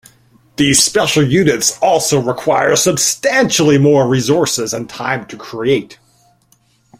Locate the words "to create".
5.27-5.99